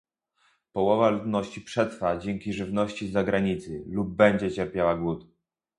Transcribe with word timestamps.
Połowa 0.73 1.09
ludności 1.09 1.61
przetrwa 1.61 2.17
dzięki 2.17 2.53
żywności 2.53 3.07
z 3.07 3.11
zagranicy 3.11 3.83
lub 3.87 4.15
będzie 4.15 4.51
cierpiała 4.51 4.97
głód 4.97 5.27